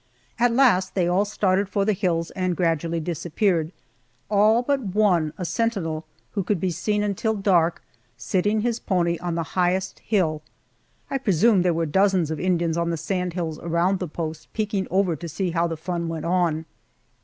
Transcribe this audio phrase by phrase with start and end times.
[0.39, 3.71] At last they all started for the hills and gradually disappeared
[4.31, 7.83] all but one, a sentinel, who could be seen until dark
[8.17, 10.41] sitting his pony on the highest hill.
[11.11, 14.87] I presume there were dozens of Indians on the sand hills around the post peeking
[14.89, 16.65] over to see how the fun went on.